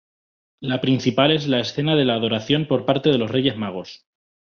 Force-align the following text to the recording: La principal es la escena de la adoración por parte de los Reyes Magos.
La 0.61 0.79
principal 0.81 1.29
es 1.29 1.45
la 1.47 1.59
escena 1.59 1.95
de 1.95 2.05
la 2.05 2.15
adoración 2.15 2.65
por 2.67 2.87
parte 2.87 3.11
de 3.11 3.19
los 3.19 3.29
Reyes 3.29 3.55
Magos. 3.55 4.03